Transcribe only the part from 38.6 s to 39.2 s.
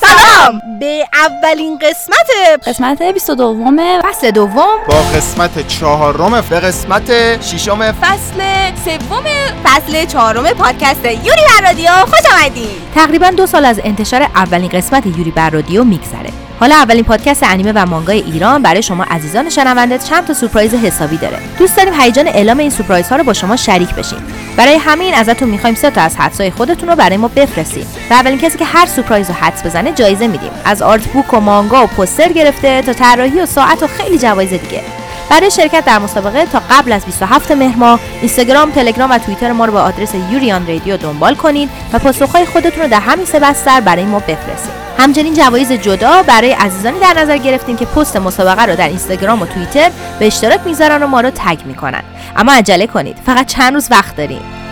تلگرام و